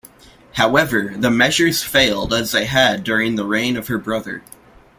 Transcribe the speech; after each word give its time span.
However, 0.53 1.13
the 1.15 1.29
measures 1.29 1.83
failed 1.83 2.33
as 2.33 2.51
they 2.53 2.65
had 2.65 3.03
during 3.03 3.35
the 3.35 3.45
reign 3.45 3.77
of 3.77 3.87
her 3.87 3.99
brother. 3.99 4.41